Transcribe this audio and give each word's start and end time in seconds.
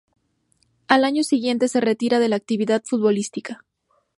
Al 0.87 1.05
año 1.05 1.21
siguiente 1.23 1.67
se 1.67 1.79
retira 1.79 2.17
de 2.17 2.27
la 2.27 2.35
actividad 2.35 2.81
futbolística. 2.83 3.63